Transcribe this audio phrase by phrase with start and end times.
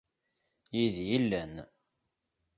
[0.75, 1.53] Yid-i i llan.